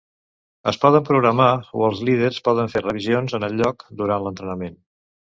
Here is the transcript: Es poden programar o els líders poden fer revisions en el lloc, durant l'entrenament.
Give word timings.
Es 0.69 0.77
poden 0.83 1.03
programar 1.09 1.49
o 1.81 1.83
els 1.87 2.01
líders 2.07 2.39
poden 2.47 2.71
fer 2.75 2.81
revisions 2.85 3.35
en 3.41 3.45
el 3.49 3.53
lloc, 3.59 3.85
durant 4.01 4.25
l'entrenament. 4.29 4.81